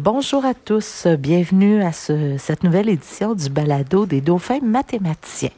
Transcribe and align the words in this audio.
Bonjour 0.00 0.44
à 0.44 0.54
tous, 0.54 1.08
bienvenue 1.18 1.82
à 1.82 1.90
ce- 1.92 2.36
cette 2.38 2.62
nouvelle 2.62 2.88
édition 2.88 3.34
du 3.34 3.48
balado 3.50 4.06
des 4.06 4.20
dauphins 4.20 4.60
mathématiciens. 4.62 5.50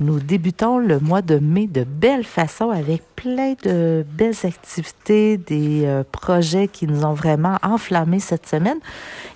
Nous 0.00 0.18
débutons 0.18 0.78
le 0.78 0.98
mois 0.98 1.22
de 1.22 1.38
mai 1.38 1.68
de 1.68 1.84
belle 1.84 2.24
façon 2.24 2.70
avec 2.70 3.02
plein 3.14 3.54
de 3.62 4.04
belles 4.12 4.34
activités, 4.44 5.36
des 5.36 5.84
euh, 5.84 6.02
projets 6.10 6.66
qui 6.66 6.88
nous 6.88 7.04
ont 7.04 7.12
vraiment 7.12 7.58
enflammés 7.62 8.18
cette 8.18 8.48
semaine. 8.48 8.78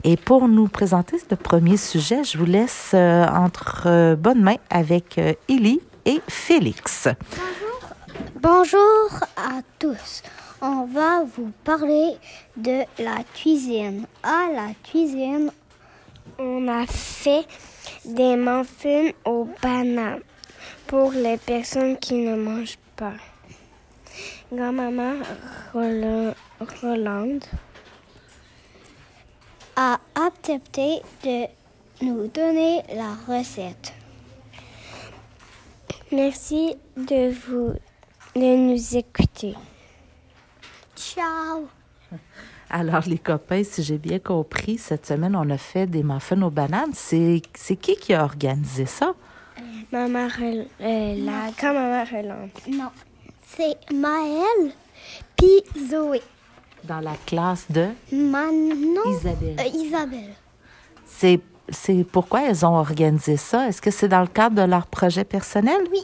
Et 0.03 0.17
pour 0.17 0.49
nous 0.49 0.67
présenter 0.67 1.17
le 1.31 1.37
premier 1.37 1.77
sujet, 1.77 2.25
je 2.25 2.37
vous 2.37 2.45
laisse 2.45 2.91
euh, 2.95 3.27
entre 3.29 3.85
euh, 3.87 4.17
bonnes 4.17 4.43
mains 4.43 4.59
avec 4.69 5.21
Élie 5.49 5.81
et 6.07 6.21
Félix. 6.29 7.07
Bonjour 8.43 9.11
à 9.37 9.61
tous. 9.79 10.23
On 10.63 10.85
va 10.85 11.25
vous 11.25 11.53
parler 11.65 12.17
de 12.57 12.81
la 13.03 13.23
cuisine. 13.35 14.07
À 14.23 14.49
la 14.53 14.69
cuisine, 14.83 15.51
on 16.39 16.69
a 16.69 16.87
fait 16.87 17.47
des 18.05 18.37
muffins 18.37 19.11
aux 19.25 19.49
bananes 19.63 20.21
pour 20.87 21.13
les 21.13 21.39
personnes 21.39 21.97
qui 21.99 22.15
ne 22.15 22.37
mangent 22.37 22.79
pas. 22.97 23.15
Grand-maman 24.53 25.15
Rola- 25.73 26.35
Rolande 26.83 27.45
a 29.77 29.99
accepté 30.15 31.01
de 31.25 31.47
nous 32.05 32.27
donner 32.27 32.83
la 32.95 33.15
recette. 33.27 33.95
Merci 36.13 36.75
de 36.97 37.31
vous 37.33 37.73
de 38.35 38.57
nous 38.57 38.97
écouter. 38.97 39.55
Ciao. 41.21 41.69
Alors, 42.71 43.03
les 43.07 43.19
copains, 43.19 43.63
si 43.63 43.83
j'ai 43.83 43.99
bien 43.99 44.19
compris, 44.19 44.79
cette 44.79 45.05
semaine, 45.05 45.37
on 45.37 45.51
a 45.51 45.59
fait 45.59 45.87
des 45.87 46.03
muffins 46.03 46.41
aux 46.41 46.51
bananes. 46.51 46.93
C'est 46.95 47.43
qui 47.77 47.97
qui 47.97 48.15
a 48.15 48.25
organisé 48.25 48.87
ça? 48.87 49.13
Euh, 49.93 50.07
la 50.09 51.51
grand-maman 51.59 52.05
Rolande. 52.11 52.51
Non, 52.69 52.91
c'est 53.47 53.77
Maëlle 53.93 54.73
puis 55.37 55.63
Zoé. 55.91 56.23
Dans 56.85 57.01
la 57.01 57.17
classe 57.27 57.67
de 57.71 57.89
Manon. 58.13 59.19
Isabelle. 59.19 59.57
Euh, 59.59 59.79
Isabelle. 59.79 60.35
C'est 61.05 61.41
c'est 61.69 62.05
pourquoi 62.05 62.49
elles 62.49 62.65
ont 62.65 62.77
organisé 62.77 63.37
ça? 63.37 63.69
Est-ce 63.69 63.83
que 63.83 63.91
c'est 63.91 64.09
dans 64.09 64.23
le 64.23 64.27
cadre 64.27 64.57
de 64.57 64.63
leur 64.63 64.87
projet 64.87 65.25
personnel? 65.25 65.83
Oui. 65.93 66.03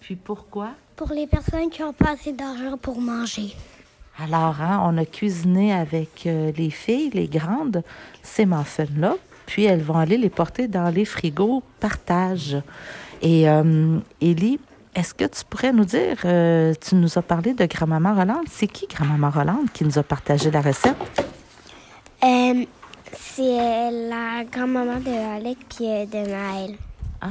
Puis 0.00 0.16
pourquoi? 0.16 0.70
Pour 0.96 1.12
les 1.12 1.26
personnes 1.26 1.68
qui 1.70 1.82
n'ont 1.82 1.92
pas 1.92 2.12
assez 2.12 2.32
d'argent 2.32 2.76
pour 2.78 3.00
manger. 3.00 3.54
Alors, 4.18 4.60
hein, 4.60 4.82
on 4.84 4.98
a 4.98 5.04
cuisiné 5.04 5.72
avec 5.72 6.26
euh, 6.26 6.52
les 6.56 6.70
filles, 6.70 7.10
les 7.14 7.28
grandes, 7.28 7.82
ces 8.22 8.46
muffins-là. 8.46 9.16
Puis 9.46 9.64
elles 9.64 9.82
vont 9.82 9.98
aller 9.98 10.18
les 10.18 10.30
porter 10.30 10.68
dans 10.68 10.88
les 10.88 11.04
frigos 11.04 11.62
partage. 11.80 12.56
Et 13.22 13.48
euh, 13.48 13.98
Élie, 14.20 14.58
est-ce 14.94 15.14
que 15.14 15.24
tu 15.24 15.44
pourrais 15.48 15.72
nous 15.72 15.84
dire, 15.84 16.18
euh, 16.24 16.74
tu 16.80 16.94
nous 16.94 17.18
as 17.18 17.22
parlé 17.22 17.54
de 17.54 17.64
grand-maman 17.64 18.14
Rolande. 18.14 18.46
C'est 18.50 18.66
qui 18.66 18.86
grand-maman 18.86 19.30
Rolande 19.30 19.70
qui 19.72 19.84
nous 19.84 19.98
a 19.98 20.02
partagé 20.02 20.50
la 20.50 20.60
recette? 20.60 20.96
Euh, 22.22 22.64
c'est 23.12 23.90
la 24.08 24.44
grand-maman 24.50 25.00
de 25.00 25.36
Alec 25.36 25.58
puis 25.68 25.86
de 25.86 26.30
Maëlle. 26.30 26.76
Ah, 27.22 27.28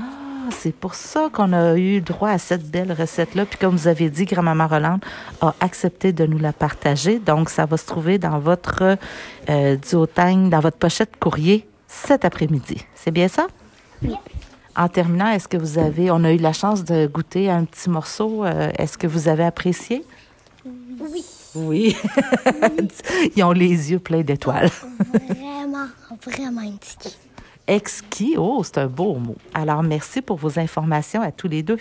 c'est 0.52 0.74
pour 0.74 0.96
ça 0.96 1.30
qu'on 1.32 1.52
a 1.54 1.76
eu 1.78 2.00
droit 2.02 2.30
à 2.30 2.38
cette 2.38 2.64
belle 2.70 2.92
recette-là. 2.94 3.46
Puis 3.46 3.58
comme 3.60 3.76
vous 3.76 3.88
avez 3.88 4.10
dit, 4.10 4.26
grand-maman 4.26 4.68
Rolande 4.68 5.04
a 5.42 5.54
accepté 5.60 6.14
de 6.14 6.26
nous 6.26 6.40
la 6.40 6.54
partager. 6.54 7.20
Donc, 7.20 7.50
ça 7.50 7.66
va 7.66 7.76
se 7.78 7.86
trouver 7.86 8.18
dans 8.18 8.40
votre 8.40 8.98
euh, 9.50 9.78
dans 9.94 10.60
votre 10.60 10.78
pochette 10.78 11.18
courrier 11.20 11.68
cet 11.88 12.24
après-midi. 12.24 12.86
C'est 12.96 13.12
bien 13.12 13.28
ça? 13.28 13.48
Oui. 14.02 14.16
En 14.78 14.88
terminant, 14.88 15.28
est-ce 15.28 15.50
que 15.50 15.58
vous 15.58 15.78
avez, 15.78 16.10
on 16.10 16.24
a 16.24 16.32
eu 16.32 16.38
la 16.38 16.54
chance 16.54 16.86
de 16.86 17.06
goûter 17.06 17.50
un 17.50 17.66
petit 17.66 17.90
morceau. 17.90 18.46
euh, 18.46 18.72
est-ce 18.78 18.98
que 18.98 19.08
vous 19.08 19.28
avez 19.28 19.44
apprécié? 19.44 20.06
Oui. 20.66 21.26
Oui. 21.54 21.98
Ils 23.36 23.44
ont 23.44 23.52
les 23.52 23.92
yeux 23.92 24.00
pleins 24.00 24.22
d'étoiles. 24.22 24.70
Vraiment, 25.28 25.88
vraiment 26.26 26.62
exquis. 26.62 27.18
Exquis, 27.72 28.36
oh, 28.38 28.64
c'est 28.66 28.80
un 28.80 28.88
beau 28.88 29.14
mot. 29.14 29.38
Alors, 29.54 29.82
merci 29.82 30.22
pour 30.22 30.36
vos 30.36 30.60
informations 30.60 31.22
à 31.22 31.32
tous 31.32 31.48
les 31.48 31.64
deux. 31.64 31.78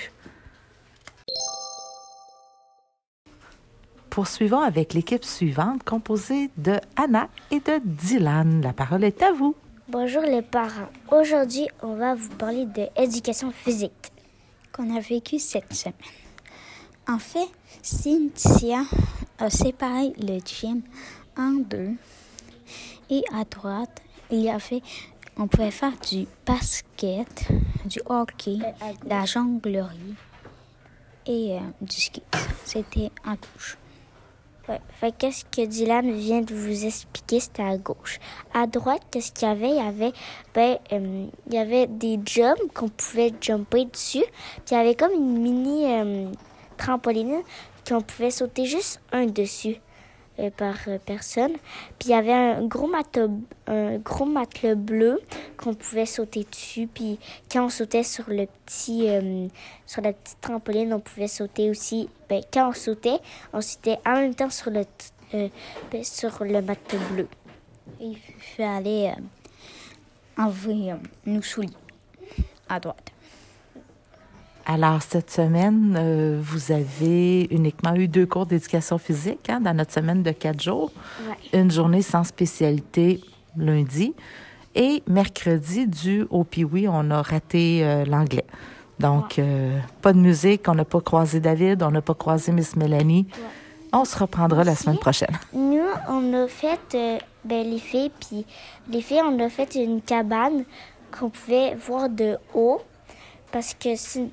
Poursuivons 4.09 4.61
avec 4.61 4.95
l'équipe 4.95 5.25
suivante 5.25 5.83
composée 5.83 6.49
de 6.57 6.77
Anna 6.95 7.29
et 7.51 7.59
de 7.59 7.81
Dylan. 7.85 8.63
La 8.63 8.73
parole 8.73 9.03
est 9.03 9.21
à 9.21 9.33
vous. 9.33 9.57
Bonjour 9.89 10.23
les 10.23 10.43
parents. 10.43 10.91
Aujourd'hui, 11.11 11.67
on 11.83 11.97
va 11.97 12.15
vous 12.15 12.29
parler 12.37 12.67
de 12.67 12.87
éducation 12.95 13.51
physique. 13.51 14.13
qu'on 14.71 14.97
a 14.97 15.01
vécu 15.01 15.41
cette 15.41 15.75
semaine. 15.75 15.97
En 17.09 17.19
fait, 17.19 17.49
Cynthia 17.83 18.85
a 19.41 19.51
séparé 19.51 20.13
le 20.21 20.39
gym 20.39 20.83
en 21.37 21.51
deux. 21.51 21.95
Et 23.11 23.25
à 23.35 23.43
droite, 23.43 24.01
il 24.31 24.43
y 24.43 24.51
avait, 24.51 24.83
on 25.41 25.49
pouvait 25.49 25.71
faire 25.71 25.93
du 26.11 26.27
basket, 26.47 27.49
du 27.87 27.99
hockey, 28.05 28.59
de 28.59 29.09
la 29.09 29.25
jonglerie 29.25 30.15
et 31.27 31.55
euh, 31.55 31.61
du 31.81 31.97
ski. 31.97 32.23
C'était 32.65 33.11
à 33.25 33.37
gauche. 33.37 33.79
Ouais. 34.69 34.81
Fait 35.01 35.13
qu'est-ce 35.17 35.47
que 35.47 35.67
Dylan 35.67 36.13
vient 36.13 36.43
de 36.43 36.55
vous 36.55 36.85
expliquer, 36.85 37.41
c'était 37.41 37.63
à 37.63 37.79
gauche. 37.79 38.21
À 38.53 38.67
droite, 38.67 39.01
qu'est-ce 39.11 39.33
qu'il 39.33 39.49
y 39.49 39.51
avait? 39.51 39.71
Il 39.71 39.77
y 39.77 39.81
avait, 39.81 40.13
ben, 40.55 40.79
euh, 40.93 41.27
il 41.47 41.55
y 41.55 41.59
avait 41.59 41.87
des 41.87 42.21
jumps 42.25 42.61
qu'on 42.75 42.91
pouvait 42.91 43.33
jumper 43.41 43.87
dessus. 43.87 44.25
Puis 44.67 44.73
il 44.73 44.75
y 44.75 44.77
avait 44.77 44.95
comme 44.95 45.13
une 45.13 45.39
mini 45.39 45.87
euh, 45.87 46.31
trampoline 46.77 47.41
qu'on 47.89 48.03
pouvait 48.03 48.31
sauter 48.31 48.67
juste 48.67 49.01
un 49.11 49.25
dessus 49.25 49.81
par 50.49 50.77
euh, 50.89 50.99
personne. 51.05 51.53
Puis 51.99 52.09
il 52.09 52.11
y 52.11 52.15
avait 52.15 52.33
un 52.33 52.65
gros 52.65 52.87
matelas, 52.87 53.29
un 53.67 53.99
gros 53.99 54.25
matelas 54.25 54.75
bleu 54.75 55.21
qu'on 55.57 55.75
pouvait 55.75 56.07
sauter 56.07 56.47
dessus. 56.51 56.87
Puis 56.87 57.19
quand 57.53 57.67
on 57.67 57.69
sautait 57.69 58.03
sur 58.03 58.25
le 58.29 58.47
petit, 58.65 59.09
euh, 59.09 59.49
sur 59.87 60.01
la 60.03 60.13
petite 60.13 60.41
trampoline, 60.41 60.95
on 60.95 61.01
pouvait 61.01 61.29
sauter 61.29 61.69
aussi. 61.69 62.09
Ben, 62.29 62.43
quand 62.53 62.71
on 62.71 62.73
sautait, 62.73 63.19
on 63.53 63.61
sautait 63.61 63.99
en 64.07 64.15
même 64.15 64.35
temps 64.35 64.51
sur 64.51 64.71
le, 64.71 64.85
euh, 65.35 65.49
ben, 65.93 66.05
sur 66.05 66.45
le 66.45 66.63
matelas 66.63 67.01
bleu. 67.11 67.29
Il 68.01 68.17
fallait 68.57 69.11
euh, 69.11 70.43
enlever 70.43 70.93
euh, 70.93 70.97
nos 71.27 71.43
souliers 71.43 71.69
à 72.69 72.81
droite. 72.81 73.13
Alors, 74.67 75.03
cette 75.03 75.31
semaine, 75.31 75.97
euh, 75.99 76.39
vous 76.41 76.71
avez 76.71 77.45
uniquement 77.53 77.95
eu 77.97 78.07
deux 78.09 78.27
cours 78.27 78.47
d'éducation 78.47 78.99
physique 78.99 79.49
hein, 79.49 79.61
dans 79.61 79.75
notre 79.75 79.93
semaine 79.93 80.23
de 80.23 80.31
quatre 80.31 80.63
jours. 80.63 80.93
Ouais. 81.29 81.59
Une 81.61 81.71
journée 81.71 82.03
sans 82.03 82.25
spécialité 82.25 83.21
lundi. 83.57 84.15
Et 84.77 85.03
mercredi, 85.09 85.89
dû 85.89 86.25
au 86.31 86.45
Piwi, 86.45 86.87
on 86.89 87.11
a 87.11 87.23
raté 87.23 87.81
euh, 87.83 88.05
l'anglais. 88.05 88.45
Donc, 89.01 89.39
euh, 89.39 89.79
pas 90.03 90.13
de 90.13 90.19
musique, 90.19 90.69
on 90.69 90.75
n'a 90.75 90.85
pas 90.85 91.01
croisé 91.01 91.41
David, 91.41 91.83
on 91.83 91.91
n'a 91.91 92.03
pas 92.03 92.15
croisé 92.15 92.53
Miss 92.53 92.77
Mélanie. 92.77 93.27
On 93.93 94.05
se 94.05 94.17
reprendra 94.17 94.63
la 94.63 94.77
semaine 94.77 94.99
prochaine. 94.99 95.37
Nous, 95.53 95.81
on 96.09 96.33
a 96.35 96.47
fait, 96.47 96.79
ben, 97.45 97.67
les 97.69 97.79
filles, 97.79 98.13
puis 98.21 98.45
les 98.89 99.01
filles, 99.01 99.23
on 99.25 99.41
a 99.41 99.49
fait 99.49 99.75
une 99.75 100.01
cabane 100.03 100.65
qu'on 101.11 101.31
pouvait 101.31 101.75
voir 101.75 102.09
de 102.09 102.37
haut. 102.55 102.81
Parce 103.51 103.75
que, 103.75 103.97
Cyn- 103.97 104.29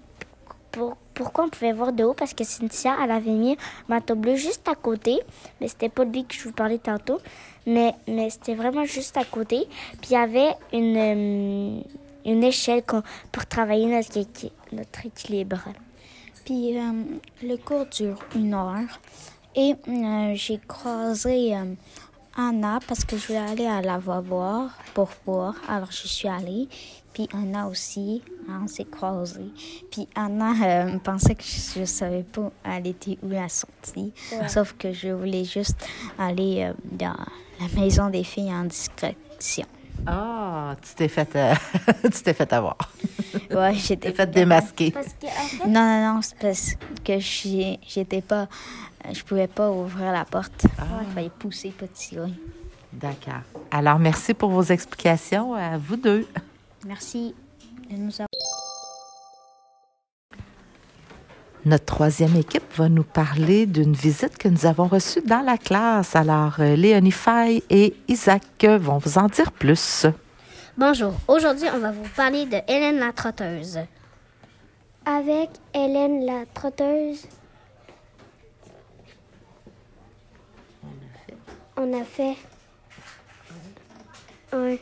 pour- 0.72 0.98
pourquoi 1.14 1.46
on 1.46 1.50
pouvait 1.50 1.74
voir 1.74 1.94
de 1.94 2.04
haut? 2.04 2.14
Parce 2.14 2.34
que 2.34 2.44
Cynthia, 2.44 2.96
elle 3.04 3.12
avait 3.12 3.32
mis 3.32 3.54
un 3.54 3.56
manteau 3.96 4.16
bleu 4.16 4.36
juste 4.36 4.68
à 4.68 4.76
côté. 4.76 5.20
Mais 5.60 5.68
c'était 5.68 5.90
pas 5.90 6.04
lui 6.04 6.26
que 6.26 6.36
je 6.36 6.44
vous 6.44 6.52
parlais 6.52 6.78
tantôt. 6.78 7.20
Mais, 7.66 7.94
mais 8.08 8.30
c'était 8.30 8.56
vraiment 8.56 8.86
juste 8.86 9.18
à 9.18 9.26
côté. 9.26 9.68
Puis 10.02 10.12
il 10.12 10.14
y 10.14 10.16
avait 10.16 10.54
une, 10.74 10.98
euh, 10.98 11.82
une 12.26 12.44
échelle 12.44 12.84
pour 13.32 13.46
travailler 13.48 13.88
notre, 13.88 14.20
notre 14.72 15.06
équilibre. 15.06 15.60
Puis 16.46 16.78
euh, 16.78 16.82
le 17.44 17.58
cours 17.58 17.86
dure 17.88 18.20
une 18.36 18.54
heure. 18.54 19.00
Et 19.56 19.74
euh, 19.88 20.34
j'ai 20.36 20.60
croisé 20.68 21.56
Anna 22.38 22.80
parce 22.88 23.04
que 23.04 23.18
je 23.18 23.28
voulais 23.28 23.40
aller 23.40 23.66
à 23.66 23.82
la 23.82 23.98
boire 23.98 24.70
pour 24.94 25.10
boire. 25.26 25.56
Alors 25.68 25.92
je 25.92 26.08
suis 26.08 26.28
allée. 26.28 26.70
Puis 27.14 27.28
Anna 27.34 27.68
aussi, 27.68 28.22
hein, 28.48 28.62
on 28.64 28.68
s'est 28.68 28.86
croisés. 28.86 29.52
Puis 29.92 30.08
Anna 30.14 30.54
euh, 30.64 31.00
pensait 31.00 31.34
que 31.34 31.44
je 31.44 31.80
ne 31.80 31.86
savais 31.86 32.24
pas 32.24 32.52
elle 32.64 32.88
était 32.88 33.18
où 33.24 33.30
la 33.30 33.50
sortie. 33.50 34.14
Sauf 34.48 34.74
que 34.78 34.94
je 34.94 35.10
voulais 35.10 35.46
juste 35.46 35.84
aller 36.20 36.64
euh, 36.64 36.74
dans 36.92 37.18
la 37.60 37.82
maison 37.82 38.10
des 38.12 38.24
filles 38.24 38.54
en 38.54 38.66
discrétion. 38.66 39.66
Ah, 40.06 40.76
tu 40.82 40.96
t'es 40.96 41.08
fait, 41.08 41.36
euh, 41.36 41.54
tu 42.04 42.22
t'es 42.24 42.34
fait 42.34 42.52
avoir. 42.54 42.78
Ouais, 43.52 43.74
Tu 43.74 43.80
j'étais 43.80 44.10
t'es 44.12 44.16
fait 44.16 44.28
démasquer. 44.32 44.92
Parce 44.92 45.08
que, 45.08 45.26
en 45.26 45.30
fait, 45.64 45.68
Non, 45.68 45.82
non, 45.82 46.14
non, 46.16 46.22
c'est 46.22 46.38
parce 46.40 46.76
que 47.04 47.20
j'étais 47.20 48.22
pas. 48.22 48.48
Je 49.12 49.24
pouvais 49.24 49.48
pas 49.48 49.70
ouvrir 49.72 50.12
la 50.12 50.26
porte. 50.26 50.66
Il 51.08 51.14
fallait 51.14 51.30
pousser, 51.30 51.70
pas 51.70 51.88
tirer. 51.88 52.32
D'accord. 52.94 53.42
Alors, 53.72 54.00
merci 54.00 54.34
pour 54.34 54.50
vos 54.50 54.64
explications 54.64 55.54
à 55.54 55.78
vous 55.78 55.98
deux. 55.98 56.28
Merci 56.86 57.34
de 57.90 57.96
nous 57.98 58.12
avoir. 58.14 58.28
Notre 61.68 61.84
troisième 61.84 62.38
équipe 62.38 62.64
va 62.78 62.88
nous 62.88 63.04
parler 63.04 63.66
d'une 63.66 63.92
visite 63.92 64.38
que 64.38 64.48
nous 64.48 64.66
avons 64.66 64.88
reçue 64.88 65.20
dans 65.20 65.42
la 65.42 65.58
classe. 65.58 66.16
Alors, 66.16 66.56
euh, 66.60 66.78
Léonie 66.78 67.12
Faye 67.12 67.62
et 67.70 67.94
Isaac 68.08 68.64
vont 68.64 69.00
vous 69.00 69.18
en 69.18 69.28
dire 69.28 69.52
plus. 69.52 70.06
Bonjour, 70.78 71.12
aujourd'hui 71.28 71.68
on 71.74 71.80
va 71.80 71.92
vous 71.92 72.08
parler 72.16 72.46
de 72.46 72.56
Hélène 72.70 73.00
la 73.00 73.12
trotteuse. 73.12 73.80
Avec 75.06 75.50
Hélène 75.74 76.26
la 76.26 76.46
trotteuse, 76.54 77.28
on 81.76 82.00
a 82.00 82.06
fait 82.06 82.38
une 84.54 84.78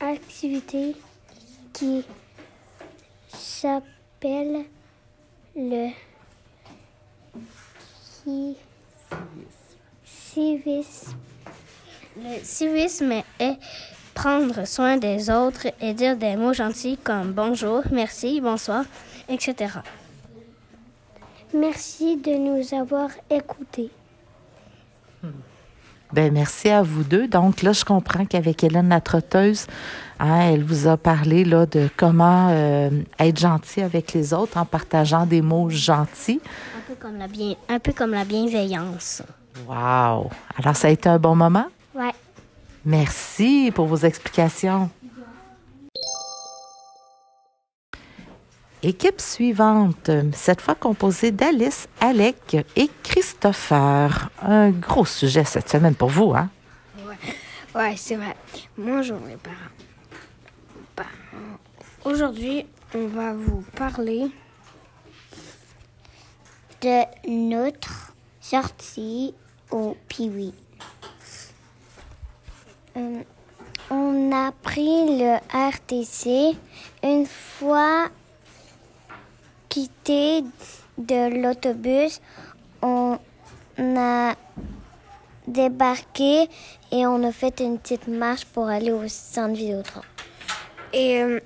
activité 0.00 0.94
qui 1.72 2.04
s'appelle 3.32 4.66
le 5.60 5.90
civisme. 10.04 11.16
Le 12.16 12.42
civisme 12.42 13.12
est 13.38 13.58
prendre 14.14 14.66
soin 14.66 14.96
des 14.96 15.30
autres 15.30 15.66
et 15.80 15.92
dire 15.92 16.16
des 16.16 16.36
mots 16.36 16.54
gentils 16.54 16.96
comme 16.96 17.32
bonjour, 17.32 17.82
merci, 17.92 18.40
bonsoir, 18.40 18.84
etc. 19.28 19.80
Merci 21.52 22.16
de 22.16 22.36
nous 22.36 22.74
avoir 22.74 23.10
écoutés. 23.28 23.90
Ben 26.12 26.32
merci 26.32 26.68
à 26.68 26.82
vous 26.82 27.04
deux. 27.04 27.28
Donc 27.28 27.62
là, 27.62 27.72
je 27.72 27.84
comprends 27.84 28.24
qu'avec 28.24 28.64
Hélène 28.64 28.88
la 28.88 29.00
trotteuse, 29.00 29.66
hein, 30.18 30.40
elle 30.52 30.64
vous 30.64 30.88
a 30.88 30.96
parlé 30.96 31.44
là 31.44 31.66
de 31.66 31.88
comment 31.96 32.48
euh, 32.50 32.90
être 33.18 33.38
gentil 33.38 33.82
avec 33.82 34.12
les 34.12 34.34
autres 34.34 34.58
en 34.58 34.64
partageant 34.64 35.24
des 35.24 35.40
mots 35.40 35.70
gentils. 35.70 36.40
Un 36.76 36.80
peu 36.88 36.94
comme 37.00 37.16
la, 37.16 37.28
bien, 37.28 37.54
un 37.68 37.78
peu 37.78 37.92
comme 37.92 38.10
la 38.10 38.24
bienveillance. 38.24 39.22
Wow! 39.68 40.30
Alors, 40.56 40.74
ça 40.74 40.88
a 40.88 40.90
été 40.90 41.08
un 41.08 41.18
bon 41.18 41.36
moment? 41.36 41.66
Ouais. 41.94 42.12
Merci 42.84 43.70
pour 43.74 43.86
vos 43.86 43.98
explications. 43.98 44.90
Équipe 48.82 49.20
suivante, 49.20 50.10
cette 50.32 50.62
fois 50.62 50.74
composée 50.74 51.32
d'Alice, 51.32 51.86
Alec 52.00 52.56
et 52.76 52.88
Christopher. 53.02 54.30
Un 54.40 54.70
gros 54.70 55.04
sujet 55.04 55.44
cette 55.44 55.68
semaine 55.68 55.94
pour 55.94 56.08
vous, 56.08 56.32
hein? 56.34 56.48
Ouais, 57.74 57.94
c'est 57.96 58.16
vrai. 58.16 58.34
Bonjour 58.78 59.18
les 59.28 59.36
parents. 59.36 61.06
Aujourd'hui, 62.06 62.64
on 62.94 63.06
va 63.08 63.34
vous 63.34 63.62
parler 63.76 64.30
De 66.80 67.02
notre 67.28 68.14
sortie 68.40 69.34
au 69.70 69.94
Piwi. 70.08 70.54
Euh, 72.96 73.22
on 73.90 74.32
a 74.32 74.52
pris 74.52 75.18
le 75.18 75.36
RTC 75.52 76.56
une 77.02 77.26
fois 77.26 78.08
quitté 79.70 80.42
de 80.98 81.40
l'autobus. 81.42 82.20
On 82.82 83.18
a 83.78 84.34
débarqué 85.46 86.48
et 86.92 87.06
on 87.06 87.22
a 87.24 87.32
fait 87.32 87.60
une 87.60 87.78
petite 87.78 88.08
marche 88.08 88.44
pour 88.44 88.68
aller 88.68 88.92
au 88.92 89.08
centre 89.08 89.54
Vidéotron. 89.54 90.02
et 90.92 91.22
euh, 91.22 91.40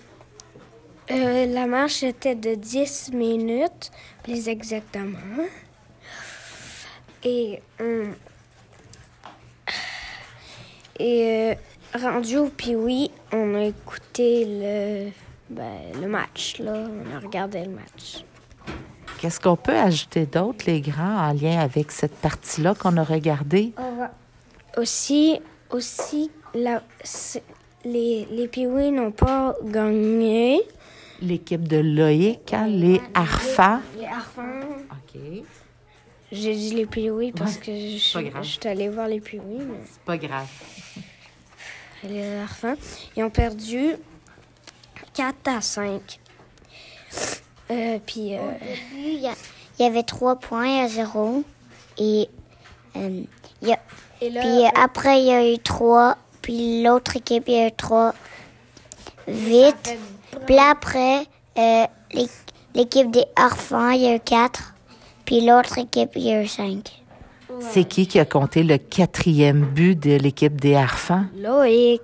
euh, 1.11 1.47
la 1.47 1.67
marche 1.67 2.03
était 2.03 2.35
de 2.35 2.55
10 2.55 3.13
minutes, 3.13 3.91
plus 4.23 4.49
exactement. 4.49 5.19
Et, 7.23 7.61
euh, 7.81 8.11
et 10.99 11.55
rendu 11.95 12.39
au 12.39 12.49
Piwi, 12.49 13.11
on 13.33 13.55
a 13.55 13.65
écouté 13.65 14.47
le, 14.47 15.11
ben, 15.51 15.93
le 16.01 16.09
match. 16.09 16.59
Là. 16.59 16.75
On 16.75 17.17
a 17.17 17.21
regardé 17.21 17.65
le 17.65 17.71
match. 17.71 18.25
Qu'est-ce 19.19 19.41
qu'on 19.41 19.57
peut 19.57 19.77
ajouter 19.77 20.27
d'autre, 20.27 20.65
les 20.67 20.81
grands, 20.81 21.29
en 21.29 21.33
lien 21.33 21.59
avec 21.59 21.91
cette 21.91 22.15
partie-là 22.17 22.75
qu'on 22.75 22.97
a 22.97 23.05
regardée? 23.05 23.73
Aussi, 24.77 25.41
aussi 25.71 26.31
la, 26.55 26.83
les, 27.85 28.27
les 28.31 28.49
Piwi 28.49 28.91
n'ont 28.91 29.13
pas 29.13 29.55
gagné. 29.65 30.61
L'équipe 31.23 31.67
de 31.67 31.79
Loïc, 31.79 32.53
hein, 32.53 32.67
les 32.67 33.01
Arfans. 33.15 33.81
Les 33.99 34.07
Harfans. 34.07 34.61
OK. 34.91 35.21
J'ai 36.33 36.55
dit 36.55 36.75
les 36.75 36.87
Piwi 36.87 37.33
parce 37.33 37.59
que 37.59 37.73
je, 37.73 37.97
suis 37.97 38.69
allée 38.69 38.89
voir 38.89 39.07
les 39.07 39.21
Piwi. 39.21 39.59
mais 39.59 39.79
C'est 39.85 40.03
pas 40.03 40.19
grave. 40.19 40.49
les 42.03 42.37
Harfans. 42.37 42.75
Ils 43.17 43.23
ont 43.23 43.31
perdu 43.31 43.95
4 45.15 45.35
à 45.49 45.61
5. 45.61 46.21
Euh, 47.71 47.99
puis, 48.05 48.35
euh, 48.37 48.41
Il 48.97 49.21
y, 49.79 49.83
y 49.83 49.87
avait 49.87 50.03
trois 50.03 50.37
points 50.37 50.85
à 50.85 50.89
zéro. 50.89 51.45
Et, 51.99 52.29
euh, 52.97 53.23
il 53.63 53.69
y 53.69 53.73
a- 53.73 53.79
et 54.21 54.31
là, 54.31 54.41
puis 54.41 54.81
après, 54.83 55.21
il 55.21 55.27
y 55.27 55.33
a 55.33 55.53
eu 55.55 55.59
trois. 55.59 56.17
Puis 56.43 56.83
l'autre 56.83 57.17
équipe, 57.17 57.45
il 57.47 57.55
y 57.55 57.59
a 57.61 57.69
eu 57.69 57.73
trois. 57.73 58.15
Vite. 59.27 59.97
Puis 60.47 60.59
après, 60.59 61.21
euh, 61.57 61.87
l'é- 62.13 62.29
l'équipe 62.75 63.11
des 63.11 63.25
Harfans, 63.37 63.91
il 63.91 64.03
y 64.03 64.07
a 64.09 64.17
eu 64.17 64.21
quatre. 64.21 64.75
Puis 65.25 65.41
l'autre 65.47 65.79
équipe, 65.79 66.11
il 66.17 66.23
y 66.23 66.33
a 66.33 66.43
eu 66.43 66.49
cinq. 66.49 67.01
C'est 67.61 67.85
qui 67.85 68.07
qui 68.07 68.19
a 68.19 68.25
compté 68.25 68.63
le 68.65 68.77
quatrième 68.79 69.65
but 69.65 69.95
de 69.99 70.17
l'équipe 70.17 70.61
des 70.61 70.75
Arfans? 70.75 71.25
Loïc. 71.37 72.03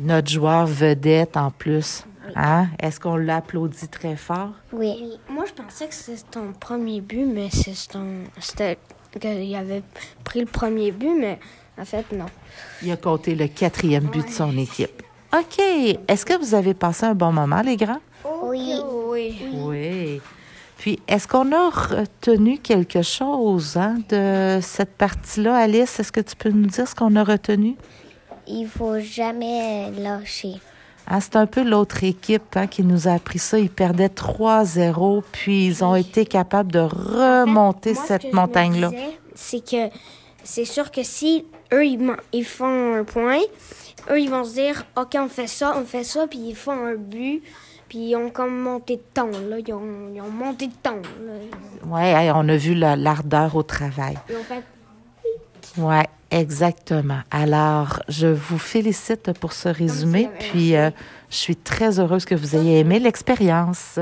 Notre 0.00 0.28
joueur 0.30 0.66
vedette 0.66 1.36
en 1.36 1.50
plus. 1.50 2.04
Hein? 2.36 2.68
Est-ce 2.78 3.00
qu'on 3.00 3.16
l'applaudit 3.16 3.88
très 3.88 4.16
fort? 4.16 4.50
Oui. 4.72 5.18
Moi, 5.28 5.44
je 5.46 5.52
pensais 5.62 5.86
que 5.88 5.94
c'était 5.94 6.22
ton 6.30 6.52
premier 6.52 7.00
but, 7.00 7.26
mais 7.26 7.48
c'est 7.50 7.88
ton. 7.88 8.24
C'était 8.38 8.78
qu'il 9.18 9.54
avait 9.54 9.82
pris 10.24 10.40
le 10.40 10.46
premier 10.46 10.92
but, 10.92 11.18
mais 11.18 11.38
en 11.78 11.84
fait, 11.84 12.06
non. 12.12 12.26
Il 12.82 12.90
a 12.92 12.96
compté 12.96 13.34
le 13.34 13.48
quatrième 13.48 14.04
but 14.04 14.26
de 14.26 14.32
son 14.32 14.56
équipe. 14.56 15.02
OK. 15.32 15.58
Est-ce 16.08 16.26
que 16.26 16.38
vous 16.38 16.54
avez 16.54 16.74
passé 16.74 17.06
un 17.06 17.14
bon 17.14 17.32
moment, 17.32 17.60
les 17.62 17.76
grands? 17.76 18.00
Oui. 18.42 18.80
Oui. 19.06 19.38
Oui. 19.54 20.20
Puis, 20.78 20.98
est-ce 21.06 21.28
qu'on 21.28 21.52
a 21.52 21.68
retenu 21.68 22.58
quelque 22.58 23.02
chose 23.02 23.76
hein, 23.76 23.98
de 24.08 24.60
cette 24.62 24.96
partie-là, 24.96 25.56
Alice? 25.56 26.00
Est-ce 26.00 26.10
que 26.10 26.20
tu 26.20 26.34
peux 26.36 26.48
nous 26.48 26.66
dire 26.66 26.88
ce 26.88 26.94
qu'on 26.94 27.14
a 27.16 27.22
retenu? 27.22 27.76
Il 28.46 28.66
faut 28.66 28.98
jamais 28.98 29.90
lâcher. 29.90 30.54
Hein, 31.12 31.18
c'est 31.20 31.34
un 31.34 31.46
peu 31.46 31.64
l'autre 31.64 32.04
équipe 32.04 32.56
hein, 32.56 32.68
qui 32.68 32.84
nous 32.84 33.08
a 33.08 33.12
appris 33.12 33.40
ça. 33.40 33.58
Ils 33.58 33.68
perdaient 33.68 34.06
3-0, 34.08 35.22
puis 35.32 35.66
ils 35.66 35.84
ont 35.84 35.96
été 35.96 36.24
capables 36.24 36.70
de 36.70 36.78
remonter 36.78 37.94
Moi, 37.94 38.02
ce 38.02 38.14
que 38.14 38.22
cette 38.22 38.32
montagne-là. 38.32 38.90
disais, 38.90 39.18
C'est 39.34 39.64
que 39.64 39.94
c'est 40.44 40.64
sûr 40.64 40.90
que 40.92 41.02
si 41.02 41.44
eux, 41.72 41.84
ils, 41.84 42.44
font 42.44 42.94
un 42.94 43.04
point, 43.04 43.40
eux, 44.10 44.20
ils 44.20 44.30
vont 44.30 44.44
se 44.44 44.54
dire, 44.54 44.84
OK, 44.96 45.16
on 45.18 45.28
fait 45.28 45.48
ça, 45.48 45.74
on 45.76 45.84
fait 45.84 46.04
ça, 46.04 46.28
puis 46.28 46.38
ils 46.38 46.54
font 46.54 46.86
un 46.86 46.94
but, 46.94 47.42
puis 47.88 48.10
ils 48.10 48.16
ont 48.16 48.30
comme 48.30 48.56
monté 48.56 48.96
de 48.96 49.02
ton, 49.12 49.30
là. 49.48 49.58
Ils 49.58 49.72
ont, 49.72 50.10
ils 50.14 50.20
ont 50.20 50.30
monté 50.30 50.68
de 50.68 50.72
là. 50.84 50.94
Oui, 51.86 52.30
on 52.34 52.48
a 52.48 52.56
vu 52.56 52.74
la- 52.74 52.94
l'ardeur 52.96 53.56
au 53.56 53.64
travail. 53.64 54.16
Fait 54.26 54.62
Oui, 55.76 56.02
exactement. 56.30 57.20
Alors, 57.30 58.02
je 58.08 58.26
vous 58.26 58.58
félicite 58.58 59.32
pour 59.38 59.52
ce 59.52 59.68
résumé, 59.68 60.28
puis 60.38 60.76
euh, 60.76 60.90
je 61.30 61.36
suis 61.36 61.56
très 61.56 61.98
heureuse 61.98 62.24
que 62.24 62.34
vous 62.34 62.56
ayez 62.56 62.80
aimé 62.80 62.98
l'expérience. 62.98 63.98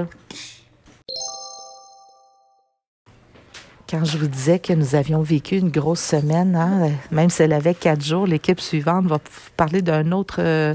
Quand 3.90 4.04
je 4.04 4.18
vous 4.18 4.26
disais 4.26 4.58
que 4.58 4.75
nous 4.75 4.94
avions 4.94 5.22
vécu 5.22 5.56
une 5.56 5.70
grosse 5.70 6.02
semaine, 6.02 6.54
hein, 6.54 6.90
même 7.10 7.30
si 7.30 7.42
elle 7.42 7.54
avait 7.54 7.72
quatre 7.72 8.04
jours, 8.04 8.26
l'équipe 8.26 8.60
suivante 8.60 9.06
va 9.06 9.16
vous 9.16 9.50
parler 9.56 9.80
d'un 9.80 10.12
autre, 10.12 10.40
euh, 10.40 10.75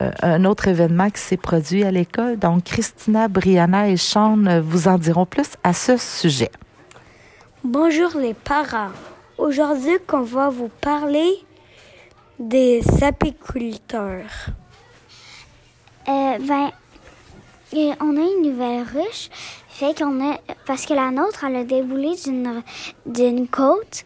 euh, 0.00 0.10
un 0.20 0.44
autre 0.44 0.66
événement 0.66 1.10
qui 1.10 1.20
s'est 1.20 1.36
produit 1.36 1.84
à 1.84 1.92
l'école. 1.92 2.40
Donc, 2.40 2.64
Christina, 2.64 3.28
Brianna 3.28 3.88
et 3.88 3.96
Sean 3.96 4.46
euh, 4.46 4.60
vous 4.60 4.88
en 4.88 4.98
diront 4.98 5.26
plus 5.26 5.50
à 5.62 5.72
ce 5.72 5.96
sujet. 5.96 6.50
Bonjour 7.62 8.16
les 8.18 8.34
parents. 8.34 8.90
Aujourd'hui, 9.40 9.96
qu'on 10.06 10.20
va 10.20 10.50
vous 10.50 10.68
parler 10.68 11.32
des 12.38 12.82
apiculteurs. 13.00 14.50
Euh, 16.06 16.38
ben, 16.40 16.70
on 18.00 18.16
a 18.18 18.20
une 18.20 18.42
nouvelle 18.42 18.82
ruche. 18.82 19.30
Fait 19.70 19.96
qu'on 19.96 20.30
a. 20.30 20.36
Parce 20.66 20.84
que 20.84 20.92
la 20.92 21.10
nôtre, 21.10 21.44
elle 21.44 21.56
a 21.56 21.64
déboulé 21.64 22.16
d'une, 22.22 22.62
d'une 23.06 23.48
côte. 23.48 24.04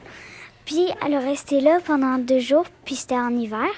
Puis 0.66 0.86
elle 1.04 1.14
est 1.14 1.18
restée 1.18 1.60
là 1.60 1.78
pendant 1.84 2.18
deux 2.18 2.38
jours, 2.38 2.66
puis 2.84 2.94
c'était 2.94 3.16
en 3.16 3.36
hiver. 3.36 3.70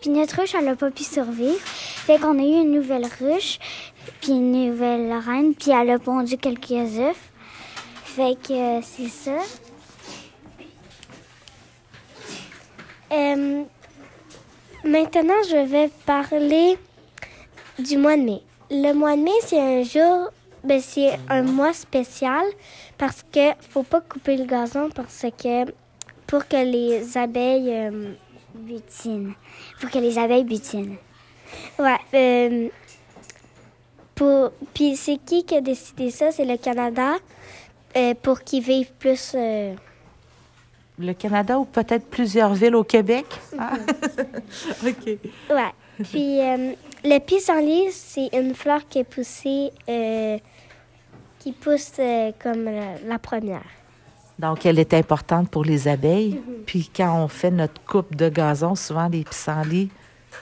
Puis 0.00 0.10
notre 0.10 0.40
ruche, 0.40 0.54
elle 0.54 0.66
n'a 0.66 0.76
pas 0.76 0.92
pu 0.92 1.02
survivre. 1.02 1.58
Fait 1.58 2.20
qu'on 2.20 2.38
a 2.38 2.42
eu 2.42 2.62
une 2.62 2.70
nouvelle 2.70 3.08
ruche, 3.20 3.58
puis 4.20 4.30
une 4.30 4.52
nouvelle 4.52 5.12
reine, 5.12 5.54
puis 5.56 5.72
elle 5.72 5.90
a 5.90 5.98
pondu 5.98 6.36
quelques 6.36 6.70
œufs. 6.70 7.30
Fait 8.04 8.36
que 8.40 8.52
euh, 8.52 8.80
c'est 8.82 9.08
ça. 9.08 9.38
Euh, 13.12 13.64
maintenant, 14.84 15.42
je 15.48 15.66
vais 15.66 15.90
parler 16.06 16.78
du 17.78 17.98
mois 17.98 18.16
de 18.16 18.22
mai. 18.22 18.42
Le 18.70 18.92
mois 18.92 19.16
de 19.16 19.22
mai, 19.22 19.30
c'est 19.42 19.60
un 19.60 19.82
jour, 19.82 20.30
ben, 20.62 20.80
c'est 20.80 21.18
un 21.28 21.42
mois 21.42 21.72
spécial 21.72 22.44
parce 22.96 23.24
que 23.32 23.52
faut 23.70 23.82
pas 23.82 24.00
couper 24.00 24.36
le 24.36 24.44
gazon 24.44 24.90
parce 24.94 25.26
que 25.42 25.70
pour 26.26 26.46
que 26.46 26.56
les 26.64 27.16
abeilles 27.16 27.70
euh, 27.70 28.14
Butinent. 28.54 29.34
Faut 29.78 29.88
que 29.88 29.98
les 29.98 30.18
abeilles 30.18 30.44
butinent. 30.44 30.96
Ouais. 31.78 31.96
euh, 32.14 32.68
pour, 34.14 34.50
puis 34.74 34.96
c'est 34.96 35.18
qui 35.24 35.44
qui 35.44 35.56
a 35.56 35.60
décidé 35.60 36.10
ça? 36.10 36.30
C'est 36.30 36.44
le 36.44 36.56
Canada 36.56 37.16
euh, 37.96 38.14
pour 38.22 38.42
qu'ils 38.42 38.62
vivent 38.62 38.92
plus. 38.98 39.34
Le 41.00 41.14
Canada 41.14 41.58
ou 41.58 41.64
peut-être 41.64 42.06
plusieurs 42.06 42.54
villes 42.54 42.74
au 42.74 42.84
Québec? 42.84 43.26
Ah. 43.58 43.72
OK. 44.86 45.06
Ouais. 45.06 45.72
Puis 46.04 46.40
euh, 46.40 46.72
le 47.04 47.18
pissenlit, 47.18 47.90
c'est 47.90 48.28
une 48.32 48.54
fleur 48.54 48.86
qui 48.88 49.00
est 49.00 49.04
poussée, 49.04 49.70
euh, 49.88 50.38
qui 51.38 51.52
pousse 51.52 51.92
euh, 51.98 52.32
comme 52.42 52.64
la, 52.64 52.98
la 53.06 53.18
première. 53.18 53.64
Donc, 54.38 54.64
elle 54.64 54.78
est 54.78 54.94
importante 54.94 55.50
pour 55.50 55.64
les 55.64 55.86
abeilles. 55.86 56.40
Puis, 56.64 56.90
quand 56.94 57.22
on 57.22 57.28
fait 57.28 57.50
notre 57.50 57.78
coupe 57.84 58.16
de 58.16 58.30
gazon, 58.30 58.74
souvent 58.74 59.06
les 59.06 59.22
pissenlits 59.22 59.90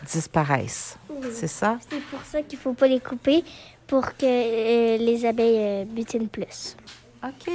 disparaissent. 0.07 0.97
C'est 1.33 1.49
ça? 1.49 1.79
C'est 1.91 2.01
pour 2.03 2.23
ça 2.23 2.43
qu'il 2.43 2.59
faut 2.59 2.75
pas 2.75 2.87
les 2.87 3.01
couper 3.01 3.43
pour 3.89 4.17
que 4.17 4.25
euh, 4.25 4.99
les 4.99 5.27
abeilles 5.27 5.59
euh, 5.59 5.85
butinent 5.85 6.29
plus. 6.29 6.77
OK. 7.25 7.51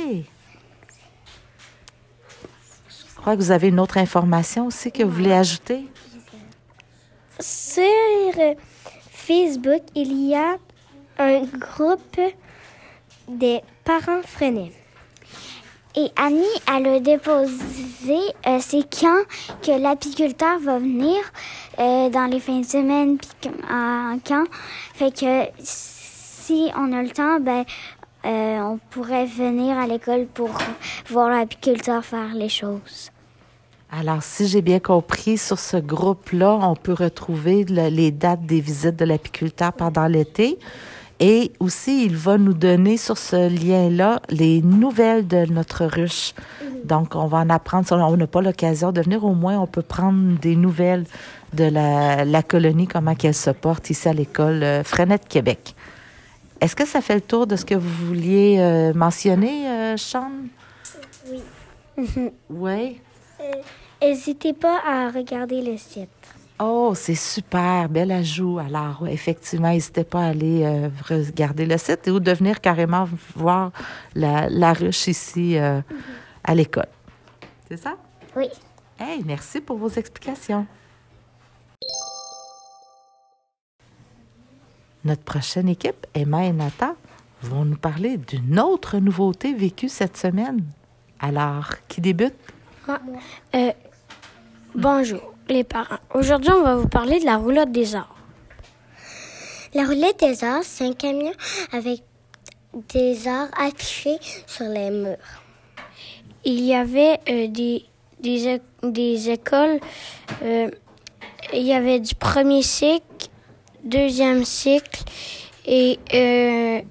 Je 3.23 3.25
crois 3.25 3.37
que 3.37 3.41
vous 3.41 3.51
avez 3.51 3.69
une 3.69 3.79
autre 3.79 3.97
information 3.97 4.67
aussi 4.67 4.91
que 4.91 5.01
vous 5.01 5.11
voulez 5.11 5.31
ajouter? 5.31 5.87
Sur 7.39 7.81
euh, 8.37 8.53
Facebook, 9.09 9.81
il 9.95 10.27
y 10.27 10.35
a 10.35 10.57
un 11.19 11.43
groupe 11.43 12.19
des 13.29 13.61
parents 13.85 14.21
freinés. 14.23 14.73
Et 15.95 16.09
Annie, 16.17 16.43
elle 16.67 16.85
a 16.85 16.99
déposé, 16.99 18.17
euh, 18.45 18.57
c'est 18.59 18.83
quand 18.93 19.23
que 19.61 19.81
l'apiculteur 19.81 20.59
va 20.59 20.79
venir 20.79 21.15
euh, 21.79 22.09
dans 22.09 22.25
les 22.25 22.41
fins 22.41 22.59
de 22.59 22.65
semaine, 22.65 23.17
puis 23.17 23.51
quand. 24.27 24.43
Fait 24.95 25.17
que 25.17 25.45
si 25.59 26.69
on 26.75 26.91
a 26.91 27.01
le 27.01 27.11
temps, 27.11 27.39
ben, 27.39 27.63
euh, 28.25 28.59
on 28.59 28.79
pourrait 28.89 29.27
venir 29.27 29.77
à 29.77 29.87
l'école 29.87 30.25
pour 30.25 30.49
voir 31.07 31.29
l'apiculteur 31.29 32.03
faire 32.03 32.33
les 32.33 32.49
choses. 32.49 33.12
Alors, 33.99 34.23
si 34.23 34.47
j'ai 34.47 34.61
bien 34.63 34.79
compris, 34.79 35.37
sur 35.37 35.59
ce 35.59 35.77
groupe-là, 35.77 36.57
on 36.63 36.75
peut 36.75 36.93
retrouver 36.93 37.63
le- 37.63 37.89
les 37.89 38.09
dates 38.11 38.43
des 38.45 38.59
visites 38.59 38.95
de 38.95 39.05
l'apiculteur 39.05 39.71
pendant 39.71 40.07
l'été. 40.07 40.57
Et 41.19 41.51
aussi, 41.59 42.05
il 42.05 42.17
va 42.17 42.39
nous 42.39 42.53
donner 42.55 42.97
sur 42.97 43.17
ce 43.19 43.47
lien-là 43.47 44.19
les 44.29 44.61
nouvelles 44.63 45.27
de 45.27 45.45
notre 45.45 45.85
ruche. 45.85 46.33
Donc, 46.85 47.15
on 47.15 47.27
va 47.27 47.37
en 47.39 47.49
apprendre. 47.51 47.85
Si 47.85 47.93
on 47.93 48.17
n'a 48.17 48.27
pas 48.27 48.41
l'occasion 48.41 48.91
de 48.91 48.99
venir, 49.01 49.23
au 49.23 49.35
moins, 49.35 49.59
on 49.59 49.67
peut 49.67 49.83
prendre 49.83 50.39
des 50.39 50.55
nouvelles 50.55 51.05
de 51.53 51.65
la, 51.65 52.25
la 52.25 52.41
colonie, 52.41 52.87
comment 52.87 53.13
qu'elle 53.13 53.35
se 53.35 53.51
porte 53.51 53.91
ici 53.91 54.09
à 54.09 54.13
l'école 54.13 54.63
euh, 54.63 54.83
Frenette 54.83 55.27
Québec. 55.27 55.75
Est-ce 56.59 56.75
que 56.75 56.85
ça 56.87 56.99
fait 56.99 57.15
le 57.15 57.21
tour 57.21 57.45
de 57.45 57.55
ce 57.55 57.63
que 57.63 57.75
vous 57.75 58.07
vouliez 58.07 58.57
euh, 58.59 58.91
mentionner, 58.95 59.67
euh, 59.69 59.97
Sean? 59.97 60.31
Oui. 61.29 62.31
Oui. 62.49 62.99
N'hésitez 64.01 64.53
pas 64.53 64.81
à 64.85 65.09
regarder 65.09 65.61
le 65.61 65.77
site. 65.77 66.09
Oh, 66.59 66.93
c'est 66.95 67.15
super, 67.15 67.89
bel 67.89 68.11
ajout. 68.11 68.59
Alors, 68.59 69.01
ouais, 69.01 69.13
effectivement, 69.13 69.69
n'hésitez 69.69 70.03
pas 70.03 70.21
à 70.21 70.27
aller 70.27 70.63
euh, 70.63 70.89
regarder 71.09 71.65
le 71.65 71.77
site 71.77 72.07
ou 72.07 72.19
de 72.19 72.31
venir 72.31 72.61
carrément 72.61 73.07
voir 73.35 73.71
la, 74.13 74.49
la 74.49 74.73
ruche 74.73 75.07
ici 75.07 75.57
euh, 75.57 75.81
à 76.43 76.53
l'école. 76.53 76.87
C'est 77.67 77.77
ça? 77.77 77.95
Oui. 78.35 78.49
Hey, 78.99 79.23
merci 79.25 79.61
pour 79.61 79.77
vos 79.77 79.89
explications. 79.89 80.67
Notre 85.03 85.23
prochaine 85.23 85.67
équipe, 85.67 86.05
Emma 86.13 86.45
et 86.45 86.53
Nata, 86.53 86.95
vont 87.41 87.65
nous 87.65 87.77
parler 87.77 88.17
d'une 88.17 88.59
autre 88.59 88.99
nouveauté 88.99 89.53
vécue 89.53 89.89
cette 89.89 90.15
semaine. 90.15 90.63
Alors, 91.19 91.71
qui 91.87 91.99
débute? 91.99 92.35
Euh, 93.55 93.71
bonjour, 94.75 95.33
les 95.47 95.63
parents. 95.63 95.99
Aujourd'hui, 96.13 96.51
on 96.51 96.63
va 96.63 96.75
vous 96.75 96.87
parler 96.89 97.19
de 97.19 97.25
la 97.25 97.37
roulotte 97.37 97.71
des 97.71 97.95
arts. 97.95 98.15
La 99.73 99.85
roulette 99.85 100.19
des 100.19 100.43
arts, 100.43 100.63
c'est 100.63 100.85
un 100.85 100.93
camion 100.93 101.31
avec 101.71 102.03
des 102.93 103.27
arts 103.27 103.49
affichés 103.57 104.17
sur 104.45 104.65
les 104.65 104.89
murs. 104.91 105.15
Il 106.43 106.59
y 106.59 106.75
avait 106.75 107.19
euh, 107.29 107.47
des, 107.47 107.85
des, 108.19 108.61
des 108.83 109.29
écoles. 109.29 109.79
euh, 110.43 110.69
il 111.53 111.63
y 111.63 111.73
avait 111.73 111.99
du 111.99 112.15
premier 112.15 112.63
cycle, 112.63 113.27
deuxième 113.83 114.43
cycle 114.43 115.03
et 115.65 115.99
euh, 116.13 116.81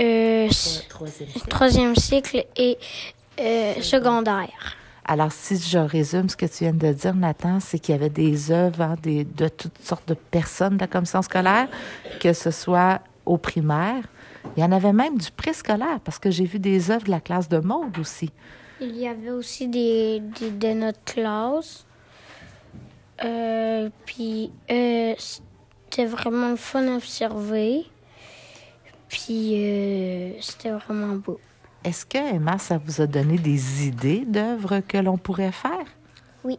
euh, 0.00 0.48
troisième 1.48 1.96
cycle 1.96 2.44
et 2.56 2.78
euh, 3.40 3.80
secondaire. 3.80 4.76
Alors, 5.04 5.32
si 5.32 5.56
je 5.58 5.78
résume 5.78 6.28
ce 6.28 6.36
que 6.36 6.46
tu 6.46 6.64
viens 6.64 6.72
de 6.72 6.92
dire, 6.92 7.14
Nathan, 7.14 7.58
c'est 7.60 7.78
qu'il 7.78 7.92
y 7.94 7.98
avait 7.98 8.08
des 8.08 8.52
œuvres 8.52 8.82
hein, 8.82 8.94
de 9.02 9.48
toutes 9.48 9.78
sortes 9.82 10.06
de 10.08 10.14
personnes 10.14 10.76
de 10.76 10.80
la 10.82 10.86
commission 10.86 11.22
scolaire, 11.22 11.68
que 12.20 12.32
ce 12.32 12.50
soit 12.52 13.00
au 13.26 13.36
primaire. 13.36 14.04
Il 14.56 14.60
y 14.62 14.64
en 14.64 14.70
avait 14.72 14.92
même 14.92 15.18
du 15.18 15.30
préscolaire, 15.32 15.98
parce 16.04 16.18
que 16.18 16.30
j'ai 16.30 16.44
vu 16.44 16.58
des 16.60 16.90
œuvres 16.90 17.04
de 17.04 17.10
la 17.10 17.20
classe 17.20 17.48
de 17.48 17.58
mode 17.58 17.98
aussi. 17.98 18.30
Il 18.80 18.96
y 18.96 19.06
avait 19.08 19.30
aussi 19.30 19.68
des, 19.68 20.20
des- 20.20 20.50
de 20.50 20.72
notre 20.72 21.02
classe. 21.04 21.84
Euh, 23.24 23.88
puis 24.06 24.50
euh, 24.70 25.14
c'était 25.18 26.06
vraiment 26.06 26.56
fun 26.56 26.86
à 26.88 26.96
observer. 26.96 27.84
Puis 29.08 29.52
euh, 29.56 30.32
c'était 30.40 30.70
vraiment 30.70 31.14
beau. 31.16 31.38
Est-ce 31.84 32.06
que, 32.06 32.18
Emma, 32.36 32.58
ça 32.58 32.78
vous 32.78 33.00
a 33.00 33.06
donné 33.06 33.38
des 33.38 33.86
idées 33.86 34.24
d'œuvres 34.26 34.80
que 34.80 34.98
l'on 34.98 35.18
pourrait 35.18 35.52
faire? 35.52 35.84
Oui. 36.44 36.58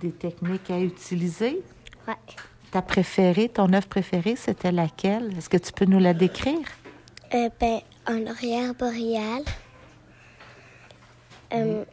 Des 0.00 0.12
techniques 0.12 0.70
à 0.70 0.78
utiliser? 0.78 1.62
Ouais. 2.06 2.14
Ta 2.70 2.82
préférée, 2.82 3.48
ton 3.48 3.72
œuvre 3.72 3.88
préférée, 3.88 4.36
c'était 4.36 4.70
laquelle? 4.72 5.36
Est-ce 5.36 5.48
que 5.48 5.56
tu 5.56 5.72
peux 5.72 5.84
nous 5.84 5.98
la 5.98 6.14
décrire? 6.14 6.58
Euh, 7.34 7.48
ben, 7.58 7.80
un 8.06 8.26
arrière 8.26 8.74
boréal. 8.74 9.42
Euh, 11.52 11.84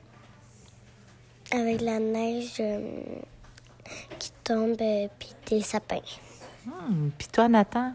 Avec 1.52 1.82
la 1.82 2.00
neige 2.00 2.58
euh, 2.60 2.80
qui 4.20 4.32
tombe, 4.44 4.80
euh, 4.82 5.08
puis 5.20 5.30
des 5.50 5.62
sapins. 5.62 6.02
Hmm, 6.66 7.10
Puis 7.18 7.28
toi, 7.28 7.48
Nathan? 7.48 7.94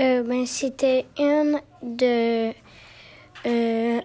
Euh, 0.00 0.22
ben, 0.22 0.44
c'était 0.46 1.06
une 1.18 1.60
de, 1.82 2.52
euh, 3.46 4.00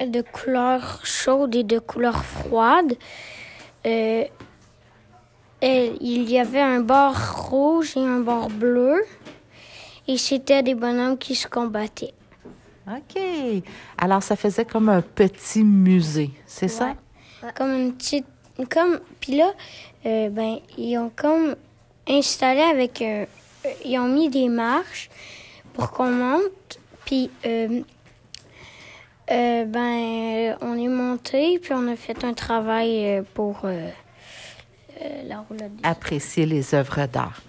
de 0.00 0.22
couleur 0.22 1.00
chaude 1.04 1.54
et 1.54 1.64
de 1.64 1.78
couleur 1.78 2.24
froide. 2.24 2.94
Euh, 3.86 4.24
et 5.62 5.92
il 6.00 6.30
y 6.30 6.38
avait 6.38 6.60
un 6.60 6.80
bord 6.80 7.16
rouge 7.50 7.96
et 7.96 8.00
un 8.00 8.20
bord 8.20 8.48
bleu. 8.48 9.02
Et 10.08 10.16
c'était 10.16 10.62
des 10.62 10.74
bonhommes 10.74 11.18
qui 11.18 11.34
se 11.34 11.46
combattaient. 11.46 12.14
OK. 12.88 13.22
Alors, 13.98 14.22
ça 14.22 14.36
faisait 14.36 14.64
comme 14.64 14.88
un 14.88 15.02
petit 15.02 15.62
musée, 15.62 16.30
c'est 16.46 16.68
ça? 16.68 16.94
Comme 17.54 17.72
une 17.72 17.92
petite. 17.92 18.26
Comme, 18.68 19.00
puis 19.20 19.36
là, 19.36 19.52
euh, 20.06 20.28
ben, 20.28 20.58
ils 20.76 20.98
ont 20.98 21.10
comme 21.14 21.54
installé 22.08 22.60
avec. 22.60 23.00
euh, 23.00 23.24
ils 23.84 23.98
ont 23.98 24.08
mis 24.08 24.28
des 24.28 24.48
marches 24.48 25.10
pour 25.74 25.90
qu'on 25.90 26.10
monte. 26.10 26.80
Puis, 27.04 27.30
euh, 27.46 27.82
euh, 29.30 29.64
ben, 29.64 30.56
on 30.60 30.76
est 30.76 30.88
monté, 30.88 31.58
puis 31.58 31.72
on 31.72 31.86
a 31.88 31.96
fait 31.96 32.24
un 32.24 32.32
travail 32.32 33.06
euh, 33.06 33.22
pour 33.34 33.60
euh, 33.64 33.88
euh, 35.02 35.68
apprécier 35.82 36.46
les 36.46 36.74
œuvres 36.74 37.06
d'art. 37.06 37.40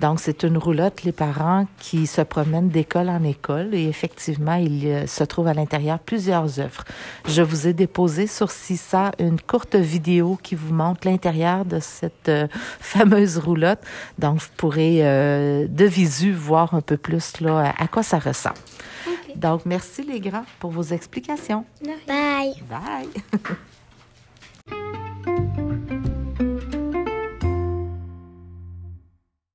Donc, 0.00 0.18
c'est 0.18 0.44
une 0.44 0.56
roulotte, 0.56 1.02
les 1.02 1.12
parents 1.12 1.66
qui 1.78 2.06
se 2.06 2.22
promènent 2.22 2.70
d'école 2.70 3.10
en 3.10 3.22
école 3.22 3.74
et 3.74 3.86
effectivement, 3.86 4.54
il 4.54 4.86
euh, 4.86 5.06
se 5.06 5.24
trouve 5.24 5.46
à 5.46 5.52
l'intérieur 5.52 5.98
plusieurs 5.98 6.58
œuvres. 6.58 6.84
Je 7.28 7.42
vous 7.42 7.66
ai 7.66 7.74
déposé 7.74 8.26
sur 8.26 8.50
CISA 8.50 9.12
une 9.18 9.38
courte 9.38 9.76
vidéo 9.76 10.38
qui 10.42 10.54
vous 10.54 10.72
montre 10.72 11.06
l'intérieur 11.06 11.66
de 11.66 11.80
cette 11.80 12.30
euh, 12.30 12.46
fameuse 12.80 13.36
roulotte. 13.36 13.80
Donc, 14.18 14.40
vous 14.40 14.48
pourrez 14.56 15.00
euh, 15.02 15.66
de 15.68 15.84
visu 15.84 16.32
voir 16.32 16.72
un 16.72 16.80
peu 16.80 16.96
plus 16.96 17.38
là, 17.42 17.74
à 17.76 17.86
quoi 17.86 18.02
ça 18.02 18.18
ressemble. 18.18 18.56
Donc, 19.36 19.66
merci 19.66 20.02
les 20.02 20.20
grands 20.20 20.44
pour 20.58 20.70
vos 20.70 20.82
explications. 20.82 21.64
Bye. 22.06 22.54
Bye. 22.68 23.08